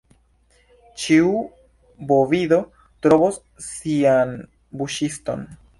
Ĉiu 1.03 1.33
bovido 2.13 2.61
trovos 3.07 3.39
sian 3.71 4.37
buĉiston. 4.81 5.51